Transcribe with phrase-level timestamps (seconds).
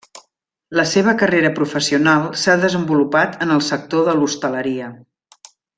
[0.79, 4.93] La seva carrera professional s'ha desenvolupat en el sector de l'hostaleria.